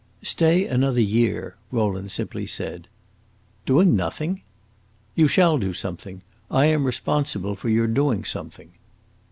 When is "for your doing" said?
7.55-8.23